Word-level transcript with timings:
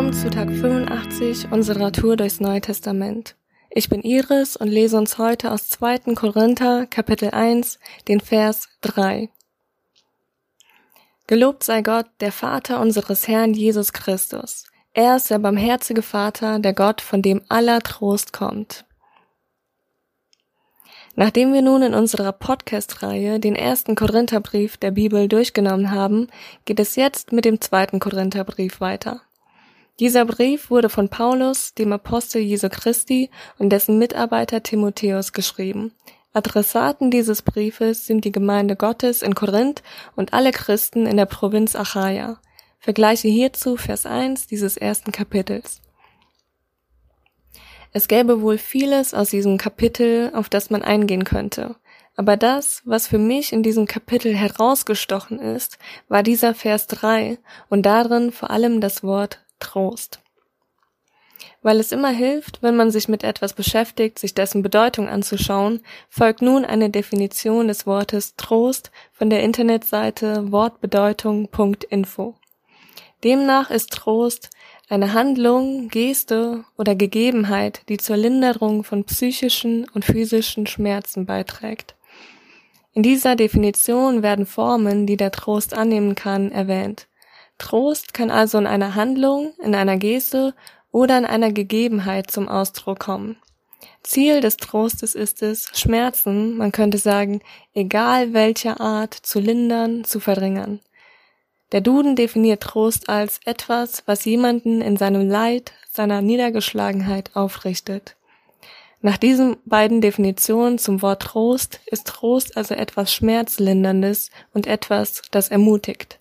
Willkommen 0.00 0.18
zu 0.18 0.30
Tag 0.30 0.48
85 0.48 1.52
unserer 1.52 1.92
Tour 1.92 2.16
durchs 2.16 2.40
Neue 2.40 2.62
Testament. 2.62 3.36
Ich 3.68 3.90
bin 3.90 4.00
Iris 4.00 4.56
und 4.56 4.68
lese 4.68 4.96
uns 4.96 5.18
heute 5.18 5.52
aus 5.52 5.68
2. 5.68 6.14
Korinther 6.14 6.86
Kapitel 6.86 7.32
1 7.32 7.78
den 8.08 8.20
Vers 8.20 8.70
3. 8.80 9.28
Gelobt 11.26 11.64
sei 11.64 11.82
Gott, 11.82 12.06
der 12.20 12.32
Vater 12.32 12.80
unseres 12.80 13.28
Herrn 13.28 13.52
Jesus 13.52 13.92
Christus. 13.92 14.64
Er 14.94 15.16
ist 15.16 15.28
der 15.28 15.38
barmherzige 15.38 16.00
Vater, 16.00 16.60
der 16.60 16.72
Gott, 16.72 17.02
von 17.02 17.20
dem 17.20 17.42
aller 17.50 17.80
Trost 17.80 18.32
kommt. 18.32 18.86
Nachdem 21.14 21.52
wir 21.52 21.60
nun 21.60 21.82
in 21.82 21.92
unserer 21.92 22.32
Podcast-Reihe 22.32 23.38
den 23.38 23.54
ersten 23.54 23.96
Korintherbrief 23.96 24.78
der 24.78 24.92
Bibel 24.92 25.28
durchgenommen 25.28 25.90
haben, 25.90 26.28
geht 26.64 26.80
es 26.80 26.96
jetzt 26.96 27.32
mit 27.32 27.44
dem 27.44 27.60
zweiten 27.60 28.00
Korintherbrief 28.00 28.80
weiter. 28.80 29.20
Dieser 30.00 30.24
Brief 30.24 30.70
wurde 30.70 30.88
von 30.88 31.10
Paulus, 31.10 31.74
dem 31.74 31.92
Apostel 31.92 32.40
Jesu 32.40 32.70
Christi 32.70 33.28
und 33.58 33.68
dessen 33.68 33.98
Mitarbeiter 33.98 34.62
Timotheus 34.62 35.34
geschrieben. 35.34 35.92
Adressaten 36.32 37.10
dieses 37.10 37.42
Briefes 37.42 38.06
sind 38.06 38.24
die 38.24 38.32
Gemeinde 38.32 38.76
Gottes 38.76 39.20
in 39.20 39.34
Korinth 39.34 39.82
und 40.16 40.32
alle 40.32 40.52
Christen 40.52 41.04
in 41.04 41.18
der 41.18 41.26
Provinz 41.26 41.76
Achaia. 41.76 42.40
Vergleiche 42.78 43.28
hierzu 43.28 43.76
Vers 43.76 44.06
1 44.06 44.46
dieses 44.46 44.78
ersten 44.78 45.12
Kapitels. 45.12 45.82
Es 47.92 48.08
gäbe 48.08 48.40
wohl 48.40 48.56
vieles 48.56 49.12
aus 49.12 49.28
diesem 49.28 49.58
Kapitel, 49.58 50.30
auf 50.32 50.48
das 50.48 50.70
man 50.70 50.80
eingehen 50.80 51.24
könnte. 51.24 51.76
Aber 52.16 52.38
das, 52.38 52.80
was 52.86 53.06
für 53.06 53.18
mich 53.18 53.52
in 53.52 53.62
diesem 53.62 53.84
Kapitel 53.84 54.34
herausgestochen 54.34 55.38
ist, 55.38 55.78
war 56.08 56.22
dieser 56.22 56.54
Vers 56.54 56.86
3 56.86 57.36
und 57.68 57.84
darin 57.84 58.32
vor 58.32 58.48
allem 58.48 58.80
das 58.80 59.02
Wort 59.02 59.40
Trost. 59.60 60.20
Weil 61.62 61.78
es 61.78 61.92
immer 61.92 62.10
hilft, 62.10 62.62
wenn 62.62 62.76
man 62.76 62.90
sich 62.90 63.08
mit 63.08 63.22
etwas 63.22 63.52
beschäftigt, 63.52 64.18
sich 64.18 64.34
dessen 64.34 64.62
Bedeutung 64.62 65.08
anzuschauen, 65.08 65.80
folgt 66.08 66.42
nun 66.42 66.64
eine 66.64 66.90
Definition 66.90 67.68
des 67.68 67.86
Wortes 67.86 68.34
Trost 68.36 68.90
von 69.12 69.30
der 69.30 69.42
Internetseite 69.42 70.50
wortbedeutung.info. 70.50 72.34
Demnach 73.22 73.70
ist 73.70 73.92
Trost 73.92 74.48
eine 74.88 75.12
Handlung, 75.12 75.88
Geste 75.88 76.64
oder 76.76 76.94
Gegebenheit, 76.94 77.82
die 77.88 77.98
zur 77.98 78.16
Linderung 78.16 78.82
von 78.82 79.04
psychischen 79.04 79.86
und 79.90 80.04
physischen 80.04 80.66
Schmerzen 80.66 81.26
beiträgt. 81.26 81.94
In 82.92 83.02
dieser 83.02 83.36
Definition 83.36 84.22
werden 84.22 84.46
Formen, 84.46 85.06
die 85.06 85.16
der 85.16 85.30
Trost 85.30 85.74
annehmen 85.74 86.16
kann, 86.16 86.50
erwähnt. 86.50 87.06
Trost 87.60 88.14
kann 88.14 88.30
also 88.30 88.58
in 88.58 88.66
einer 88.66 88.94
Handlung, 88.94 89.52
in 89.62 89.74
einer 89.74 89.96
Geste 89.96 90.54
oder 90.90 91.16
in 91.18 91.24
einer 91.24 91.52
Gegebenheit 91.52 92.30
zum 92.30 92.48
Ausdruck 92.48 92.98
kommen. 92.98 93.36
Ziel 94.02 94.40
des 94.40 94.56
Trostes 94.56 95.14
ist 95.14 95.42
es, 95.42 95.68
Schmerzen, 95.74 96.56
man 96.56 96.72
könnte 96.72 96.98
sagen, 96.98 97.40
egal 97.74 98.32
welcher 98.32 98.80
Art, 98.80 99.14
zu 99.14 99.40
lindern, 99.40 100.04
zu 100.04 100.20
verringern. 100.20 100.80
Der 101.72 101.80
Duden 101.80 102.16
definiert 102.16 102.62
Trost 102.62 103.08
als 103.08 103.40
etwas, 103.44 104.02
was 104.06 104.24
jemanden 104.24 104.80
in 104.80 104.96
seinem 104.96 105.28
Leid, 105.28 105.72
seiner 105.92 106.22
Niedergeschlagenheit 106.22 107.36
aufrichtet. 107.36 108.16
Nach 109.02 109.16
diesen 109.16 109.56
beiden 109.64 110.00
Definitionen 110.00 110.78
zum 110.78 111.00
Wort 111.00 111.22
Trost 111.22 111.80
ist 111.86 112.06
Trost 112.06 112.56
also 112.56 112.74
etwas 112.74 113.12
Schmerzlinderndes 113.14 114.30
und 114.52 114.66
etwas, 114.66 115.22
das 115.30 115.48
ermutigt. 115.48 116.19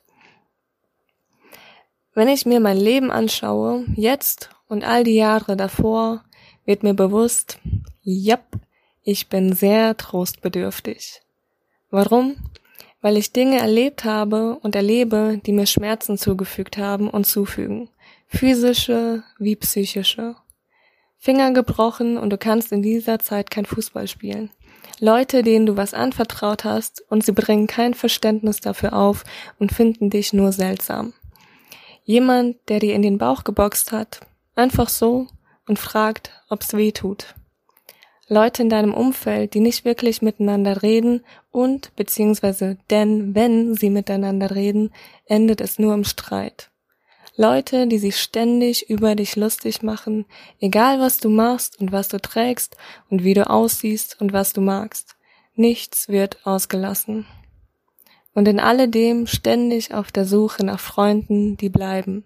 Wenn 2.20 2.28
ich 2.28 2.46
mir 2.46 2.60
mein 2.60 2.76
Leben 2.76 3.12
anschaue, 3.12 3.86
jetzt 3.96 4.50
und 4.68 4.84
all 4.84 5.06
die 5.06 5.16
Jahre 5.16 5.56
davor, 5.56 6.26
wird 6.66 6.84
mir 6.84 6.94
bewusst, 6.94 7.60
japp, 8.04 8.60
ich 9.04 9.30
bin 9.30 9.54
sehr 9.54 9.96
trostbedürftig. 9.96 11.22
Warum? 11.90 12.36
weil 13.00 13.16
ich 13.16 13.32
Dinge 13.32 13.60
erlebt 13.60 14.04
habe 14.04 14.60
und 14.62 14.76
erlebe, 14.76 15.40
die 15.46 15.54
mir 15.54 15.66
Schmerzen 15.66 16.18
zugefügt 16.18 16.78
haben 16.78 17.10
und 17.10 17.26
zufügen, 17.26 17.90
physische 18.28 19.24
wie 19.38 19.56
psychische. 19.56 20.36
Finger 21.18 21.54
gebrochen 21.54 22.18
und 22.18 22.32
du 22.32 22.38
kannst 22.38 22.74
in 22.74 22.82
dieser 22.82 23.20
Zeit 23.20 23.50
kein 23.50 23.66
Fußball 23.66 24.10
spielen. 24.10 24.50
Leute, 25.00 25.42
denen 25.42 25.66
du 25.66 25.78
was 25.78 25.94
anvertraut 25.94 26.66
hast 26.66 27.02
und 27.10 27.24
sie 27.24 27.32
bringen 27.32 27.68
kein 27.68 27.94
Verständnis 27.94 28.60
dafür 28.60 28.92
auf 28.92 29.24
und 29.58 29.72
finden 29.72 30.10
dich 30.10 30.34
nur 30.34 30.52
seltsam. 30.52 31.14
Jemand, 32.10 32.58
der 32.70 32.80
dir 32.80 32.96
in 32.96 33.04
den 33.04 33.20
Bauch 33.20 33.44
geboxt 33.44 33.92
hat, 33.92 34.22
einfach 34.56 34.90
so 34.90 35.28
und 35.68 35.78
fragt, 35.78 36.32
ob's 36.50 36.74
weh 36.74 36.92
tut. 36.92 37.36
Leute 38.28 38.64
in 38.64 38.70
deinem 38.70 38.96
Umfeld, 38.96 39.54
die 39.54 39.60
nicht 39.60 39.86
wirklich 39.86 40.24
miteinander 40.24 40.82
reden 40.82 41.24
und 41.52 41.96
beziehungsweise 41.96 42.80
denn 42.90 43.36
wenn 43.36 43.76
sie 43.76 43.92
miteinander 43.92 44.56
reden, 44.56 44.92
endet 45.26 45.62
es 45.62 45.78
nur 45.78 45.94
im 45.94 46.04
Streit. 46.04 46.72
Leute, 47.36 47.86
die 47.86 48.00
sich 48.00 48.20
ständig 48.20 48.90
über 48.90 49.14
dich 49.14 49.36
lustig 49.36 49.84
machen, 49.84 50.26
egal 50.60 51.00
was 51.00 51.20
du 51.20 51.30
machst 51.30 51.80
und 51.80 51.92
was 51.92 52.08
du 52.08 52.20
trägst 52.20 52.76
und 53.12 53.24
wie 53.24 53.36
du 53.36 53.48
aussiehst 53.48 54.20
und 54.20 54.34
was 54.34 54.52
du 54.54 54.62
magst. 54.62 55.16
Nichts 55.54 56.10
wird 56.10 56.44
ausgelassen. 56.44 57.28
Und 58.40 58.48
in 58.48 58.62
alledem 58.62 59.28
ständig 59.28 59.94
auf 59.94 60.14
der 60.14 60.24
Suche 60.24 60.66
nach 60.66 60.80
Freunden, 60.80 61.58
die 61.58 61.68
bleiben 61.68 62.24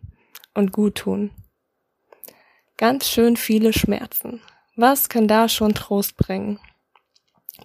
und 0.53 0.71
gut 0.71 0.93
tun. 0.93 1.31
Ganz 2.77 3.09
schön 3.09 3.35
viele 3.35 3.73
Schmerzen. 3.73 4.39
Was 4.75 5.09
kann 5.09 5.27
da 5.27 5.49
schon 5.49 5.73
Trost 5.73 6.15
bringen? 6.15 6.59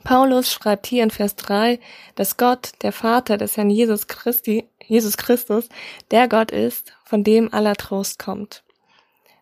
Paulus 0.03 0.51
schreibt 0.51 0.87
hier 0.87 1.03
in 1.03 1.11
Vers 1.11 1.37
3, 1.37 1.79
dass 2.15 2.39
Gott, 2.39 2.73
der 2.81 2.93
Vater 2.93 3.37
des 3.37 3.59
Herrn 3.59 3.69
Jesus 3.69 4.07
Christi, 4.07 4.67
Jesus 4.83 5.19
Christus, 5.19 5.69
der 6.11 6.27
Gott 6.27 6.51
ist, 6.51 6.95
von 7.05 7.25
dem 7.25 7.53
aller 7.53 7.75
Trost 7.75 8.19
kommt. 8.19 8.65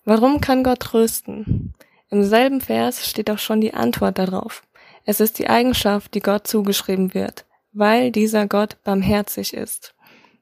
Warum 0.04 0.40
kann 0.40 0.64
Gott 0.64 0.80
trösten? 0.80 1.74
Im 2.10 2.24
selben 2.24 2.60
Vers 2.60 3.08
steht 3.08 3.30
auch 3.30 3.38
schon 3.38 3.60
die 3.60 3.72
Antwort 3.72 4.18
darauf. 4.18 4.64
Es 5.04 5.20
ist 5.20 5.38
die 5.38 5.48
Eigenschaft, 5.48 6.12
die 6.14 6.20
Gott 6.20 6.48
zugeschrieben 6.48 7.14
wird, 7.14 7.44
weil 7.76 8.10
dieser 8.10 8.46
Gott 8.46 8.82
barmherzig 8.84 9.52
ist. 9.52 9.94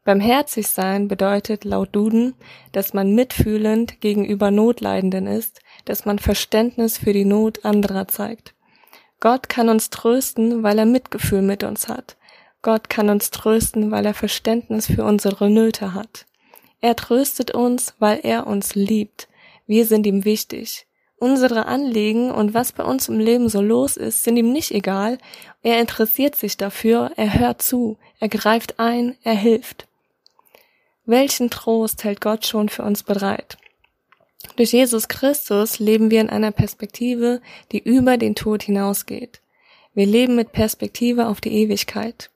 Barmherzig 0.04 0.68
sein 0.68 1.08
bedeutet 1.08 1.64
laut 1.64 1.88
Duden, 1.96 2.34
dass 2.72 2.94
man 2.94 3.14
mitfühlend 3.14 4.00
gegenüber 4.00 4.50
Notleidenden 4.50 5.26
ist, 5.26 5.60
dass 5.84 6.04
man 6.04 6.18
Verständnis 6.18 6.98
für 6.98 7.12
die 7.12 7.24
Not 7.24 7.64
anderer 7.64 8.06
zeigt. 8.06 8.54
Gott 9.18 9.48
kann 9.48 9.68
uns 9.68 9.90
trösten, 9.90 10.62
weil 10.62 10.78
er 10.78 10.86
Mitgefühl 10.86 11.42
mit 11.42 11.64
uns 11.64 11.88
hat. 11.88 12.16
Gott 12.62 12.88
kann 12.88 13.08
uns 13.08 13.30
trösten, 13.30 13.90
weil 13.90 14.06
er 14.06 14.14
Verständnis 14.14 14.86
für 14.86 15.04
unsere 15.04 15.50
Nöte 15.50 15.94
hat. 15.94 16.26
Er 16.80 16.94
tröstet 16.94 17.50
uns, 17.50 17.94
weil 17.98 18.20
er 18.22 18.46
uns 18.46 18.74
liebt. 18.74 19.28
Wir 19.66 19.86
sind 19.86 20.06
ihm 20.06 20.24
wichtig. 20.24 20.86
Unsere 21.24 21.64
Anliegen 21.64 22.30
und 22.30 22.52
was 22.52 22.72
bei 22.72 22.84
uns 22.84 23.08
im 23.08 23.18
Leben 23.18 23.48
so 23.48 23.62
los 23.62 23.96
ist, 23.96 24.24
sind 24.24 24.36
ihm 24.36 24.52
nicht 24.52 24.72
egal. 24.72 25.16
Er 25.62 25.80
interessiert 25.80 26.36
sich 26.36 26.58
dafür, 26.58 27.12
er 27.16 27.38
hört 27.38 27.62
zu, 27.62 27.96
er 28.20 28.28
greift 28.28 28.78
ein, 28.78 29.16
er 29.22 29.32
hilft. 29.32 29.86
Welchen 31.06 31.48
Trost 31.48 32.04
hält 32.04 32.20
Gott 32.20 32.44
schon 32.44 32.68
für 32.68 32.82
uns 32.82 33.04
bereit? 33.04 33.56
Durch 34.56 34.72
Jesus 34.74 35.08
Christus 35.08 35.78
leben 35.78 36.10
wir 36.10 36.20
in 36.20 36.28
einer 36.28 36.52
Perspektive, 36.52 37.40
die 37.72 37.78
über 37.78 38.18
den 38.18 38.34
Tod 38.34 38.62
hinausgeht. 38.62 39.40
Wir 39.94 40.04
leben 40.04 40.36
mit 40.36 40.52
Perspektive 40.52 41.28
auf 41.28 41.40
die 41.40 41.54
Ewigkeit. 41.54 42.28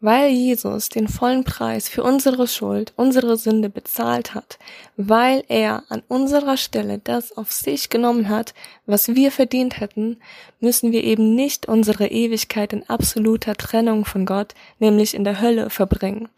Weil 0.00 0.30
Jesus 0.30 0.90
den 0.90 1.08
vollen 1.08 1.42
Preis 1.42 1.88
für 1.88 2.04
unsere 2.04 2.46
Schuld, 2.46 2.92
unsere 2.94 3.36
Sünde 3.36 3.68
bezahlt 3.68 4.32
hat, 4.32 4.60
weil 4.96 5.42
er 5.48 5.82
an 5.88 6.04
unserer 6.06 6.56
Stelle 6.56 7.00
das 7.02 7.36
auf 7.36 7.50
sich 7.50 7.90
genommen 7.90 8.28
hat, 8.28 8.54
was 8.86 9.16
wir 9.16 9.32
verdient 9.32 9.80
hätten, 9.80 10.18
müssen 10.60 10.92
wir 10.92 11.02
eben 11.02 11.34
nicht 11.34 11.66
unsere 11.66 12.06
Ewigkeit 12.06 12.72
in 12.72 12.88
absoluter 12.88 13.56
Trennung 13.56 14.04
von 14.04 14.24
Gott, 14.24 14.54
nämlich 14.78 15.14
in 15.14 15.24
der 15.24 15.40
Hölle, 15.40 15.68
verbringen. 15.68 16.28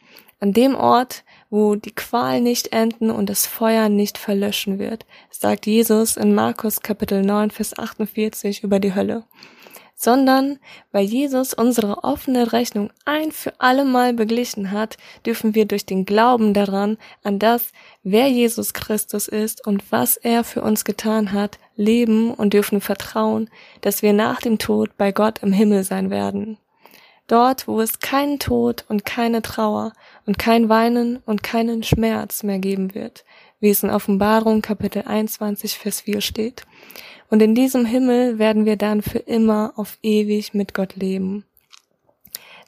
An 0.42 0.54
dem 0.54 0.74
Ort, 0.74 1.22
wo 1.50 1.74
die 1.74 1.94
Qual 1.94 2.40
nicht 2.40 2.72
enden 2.72 3.10
und 3.10 3.28
das 3.28 3.46
Feuer 3.46 3.90
nicht 3.90 4.16
verlöschen 4.16 4.78
wird, 4.78 5.04
sagt 5.30 5.66
Jesus 5.66 6.16
in 6.16 6.34
Markus 6.34 6.80
Kapitel 6.80 7.20
9, 7.20 7.50
Vers 7.50 7.78
48 7.78 8.64
über 8.64 8.80
die 8.80 8.94
Hölle. 8.94 9.24
Sondern 10.02 10.58
weil 10.92 11.04
Jesus 11.04 11.52
unsere 11.52 12.04
offene 12.04 12.54
Rechnung 12.54 12.90
ein 13.04 13.32
für 13.32 13.52
alle 13.60 13.84
Mal 13.84 14.14
beglichen 14.14 14.70
hat, 14.70 14.96
dürfen 15.26 15.54
wir 15.54 15.66
durch 15.66 15.84
den 15.84 16.06
Glauben 16.06 16.54
daran, 16.54 16.96
an 17.22 17.38
das, 17.38 17.72
wer 18.02 18.26
Jesus 18.28 18.72
Christus 18.72 19.28
ist 19.28 19.66
und 19.66 19.92
was 19.92 20.16
er 20.16 20.42
für 20.42 20.62
uns 20.62 20.86
getan 20.86 21.32
hat, 21.32 21.58
leben 21.76 22.32
und 22.32 22.54
dürfen 22.54 22.80
vertrauen, 22.80 23.50
dass 23.82 24.00
wir 24.00 24.14
nach 24.14 24.40
dem 24.40 24.56
Tod 24.58 24.96
bei 24.96 25.12
Gott 25.12 25.42
im 25.42 25.52
Himmel 25.52 25.84
sein 25.84 26.08
werden. 26.08 26.56
Dort, 27.30 27.68
wo 27.68 27.80
es 27.80 28.00
keinen 28.00 28.38
Tod 28.38 28.84
und 28.88 29.04
keine 29.04 29.42
Trauer 29.42 29.92
und 30.26 30.38
kein 30.38 30.68
Weinen 30.68 31.18
und 31.26 31.42
keinen 31.42 31.82
Schmerz 31.82 32.42
mehr 32.42 32.58
geben 32.58 32.94
wird, 32.94 33.24
wie 33.60 33.70
es 33.70 33.82
in 33.82 33.90
Offenbarung 33.90 34.62
Kapitel 34.62 35.02
21 35.02 35.78
Vers 35.78 36.00
4 36.00 36.20
steht. 36.20 36.64
Und 37.28 37.42
in 37.42 37.54
diesem 37.54 37.84
Himmel 37.84 38.38
werden 38.38 38.64
wir 38.64 38.76
dann 38.76 39.02
für 39.02 39.18
immer 39.18 39.72
auf 39.76 39.98
ewig 40.02 40.54
mit 40.54 40.74
Gott 40.74 40.96
leben. 40.96 41.44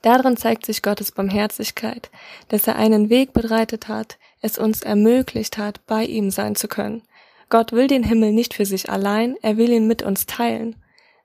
Darin 0.03 0.37
zeigt 0.37 0.67
sich 0.67 0.83
Gottes 0.83 1.13
Barmherzigkeit, 1.13 2.11
dass 2.49 2.67
er 2.67 2.77
einen 2.77 3.09
Weg 3.09 3.33
bereitet 3.33 3.89
hat, 3.89 4.19
es 4.41 4.59
uns 4.59 4.83
ermöglicht 4.83 5.59
hat, 5.59 5.87
bei 5.87 6.05
ihm 6.05 6.31
sein 6.31 6.57
zu 6.57 6.69
können. 6.69 7.03
Gott 7.49 7.73
will 7.73 7.87
den 7.87 8.03
Himmel 8.03 8.33
nicht 8.33 8.55
für 8.55 8.67
sich 8.67 8.91
allein, 8.91 9.37
er 9.43 9.57
will 9.57 9.71
ihn 9.71 9.87
mit 9.87 10.03
uns 10.03 10.27
teilen. 10.27 10.77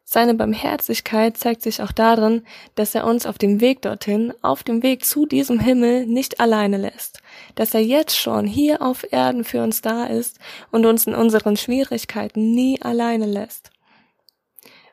Seine 0.09 0.36
Barmherzigkeit 0.36 1.36
zeigt 1.36 1.62
sich 1.62 1.81
auch 1.81 1.92
darin, 1.92 2.44
dass 2.75 2.95
er 2.95 3.06
uns 3.06 3.25
auf 3.25 3.38
dem 3.38 3.59
Weg 3.59 3.81
dorthin, 3.81 4.33
auf 4.42 4.63
dem 4.63 4.81
Weg 4.81 5.04
zu 5.04 5.25
diesem 5.25 5.59
Himmel 5.59 6.06
nicht 6.06 6.39
alleine 6.39 6.77
lässt, 6.77 7.19
dass 7.56 7.74
er 7.74 7.81
jetzt 7.81 8.18
schon 8.18 8.48
hier 8.48 8.81
auf 8.81 9.06
Erden 9.12 9.44
für 9.44 9.62
uns 9.62 9.81
da 9.81 10.06
ist 10.06 10.39
und 10.71 10.86
uns 10.86 11.07
in 11.07 11.13
unseren 11.13 11.57
Schwierigkeiten 11.57 12.56
nie 12.56 12.81
alleine 12.81 13.25
lässt. 13.25 13.69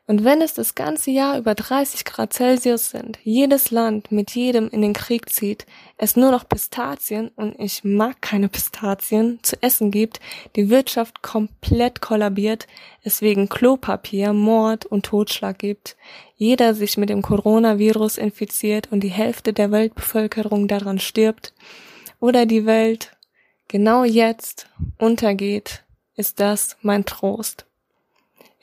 Und 0.06 0.23
wenn 0.23 0.43
es 0.43 0.53
das 0.53 0.75
ganze 0.75 1.11
Jahr 1.11 1.39
über 1.39 1.55
30 1.55 2.05
Grad 2.05 2.35
Celsius 2.35 2.91
sind, 2.91 3.19
jedes 3.23 3.71
Land 3.71 4.12
mit 4.12 4.33
jedem 4.33 4.69
in 4.69 4.83
den 4.83 4.93
Krieg 4.93 5.31
zieht, 5.31 5.65
es 5.97 6.15
nur 6.15 6.31
noch 6.31 6.47
Pistazien, 6.47 7.29
und 7.37 7.59
ich 7.59 7.85
mag 7.85 8.21
keine 8.21 8.51
Pistazien, 8.51 9.39
zu 9.43 9.56
essen 9.62 9.91
gibt, 9.91 10.21
die 10.56 10.69
Wirtschaft 10.69 11.23
komplett 11.23 12.03
kollabiert, 12.03 12.67
es 13.03 13.23
wegen 13.23 13.49
Klopapier, 13.49 14.35
Mord 14.35 14.85
und 14.85 15.06
Totschlag 15.06 15.59
gibt, 15.59 15.97
jeder 16.37 16.75
sich 16.75 16.99
mit 16.99 17.09
dem 17.09 17.23
Coronavirus 17.23 18.19
infiziert 18.19 18.93
und 18.93 19.01
die 19.01 19.09
Hälfte 19.09 19.55
der 19.55 19.71
Weltbevölkerung 19.71 20.69
daran 20.69 20.99
stirbt, 20.99 21.55
oder 22.21 22.45
die 22.45 22.67
Welt 22.67 23.17
genau 23.69 24.05
jetzt 24.05 24.69
untergeht, 24.99 25.83
ist 26.15 26.41
das 26.41 26.77
mein 26.83 27.06
Trost. 27.06 27.65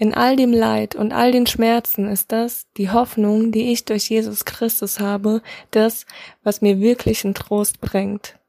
In 0.01 0.15
all 0.15 0.35
dem 0.35 0.51
Leid 0.51 0.95
und 0.95 1.13
all 1.13 1.31
den 1.31 1.45
Schmerzen 1.45 2.09
ist 2.09 2.31
das 2.31 2.65
die 2.75 2.89
Hoffnung, 2.89 3.51
die 3.51 3.71
ich 3.71 3.85
durch 3.85 4.09
Jesus 4.09 4.45
Christus 4.45 4.99
habe, 4.99 5.43
das, 5.69 6.07
was 6.41 6.59
mir 6.59 6.79
wirklichen 6.79 7.35
Trost 7.35 7.81
bringt. 7.81 8.39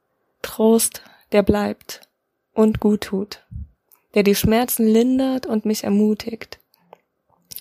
Trost, 0.40 1.02
der 1.31 1.43
bleibt 1.43 2.08
und 2.54 2.81
gut 2.81 3.02
tut, 3.02 3.44
der 4.14 4.22
die 4.22 4.34
Schmerzen 4.34 4.87
lindert 4.87 5.44
und 5.44 5.66
mich 5.66 5.84
ermutigt. 5.84 6.58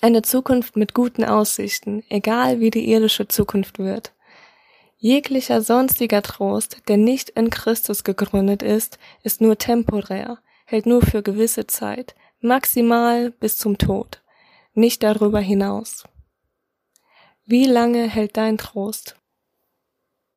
Eine 0.00 0.22
Zukunft 0.22 0.74
mit 0.74 0.94
guten 0.94 1.22
Aussichten, 1.22 2.02
egal 2.08 2.60
wie 2.60 2.70
die 2.70 2.90
irdische 2.90 3.28
Zukunft 3.28 3.78
wird. 3.78 4.14
Jeglicher 4.96 5.60
sonstiger 5.60 6.22
Trost, 6.22 6.78
der 6.88 6.96
nicht 6.96 7.28
in 7.28 7.50
Christus 7.50 8.04
gegründet 8.04 8.62
ist, 8.62 8.98
ist 9.22 9.42
nur 9.42 9.58
temporär, 9.58 10.38
hält 10.64 10.86
nur 10.86 11.02
für 11.02 11.22
gewisse 11.22 11.66
Zeit, 11.66 12.14
maximal 12.42 13.30
bis 13.30 13.56
zum 13.56 13.78
Tod, 13.78 14.22
nicht 14.74 15.02
darüber 15.02 15.40
hinaus. 15.40 16.04
Wie 17.44 17.66
lange 17.66 18.08
hält 18.08 18.36
dein 18.36 18.58
Trost? 18.58 19.16